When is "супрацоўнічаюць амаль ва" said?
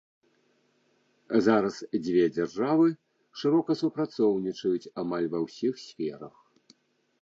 3.85-5.47